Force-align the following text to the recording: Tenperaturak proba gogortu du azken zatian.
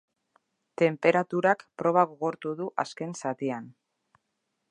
Tenperaturak 0.81 1.61
proba 1.81 2.07
gogortu 2.13 2.55
du 2.61 2.71
azken 2.87 3.15
zatian. 3.25 3.69